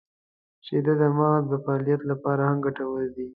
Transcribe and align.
•شیدې 0.65 0.93
د 1.01 1.03
مغز 1.17 1.43
د 1.49 1.53
فعالیت 1.63 2.01
لپاره 2.11 2.41
هم 2.49 2.57
ګټورې 2.65 3.09
دي. 3.15 3.27